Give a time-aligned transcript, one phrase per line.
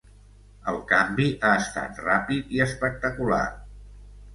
[0.71, 3.45] El canvi ha estat ràpid i espectacular.